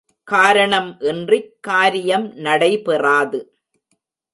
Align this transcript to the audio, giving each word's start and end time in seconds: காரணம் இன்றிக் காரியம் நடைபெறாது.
காரணம் 0.23 0.99
இன்றிக் 0.99 1.57
காரியம் 1.61 2.33
நடைபெறாது. 2.33 3.55